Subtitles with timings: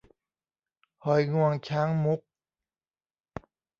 [1.03, 2.19] หอยงวงช้างมุก